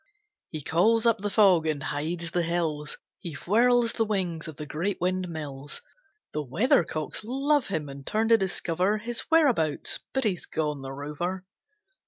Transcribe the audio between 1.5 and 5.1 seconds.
and hides the hills, He whirls the wings of the great